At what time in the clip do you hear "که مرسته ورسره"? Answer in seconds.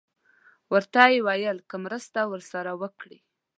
1.69-2.71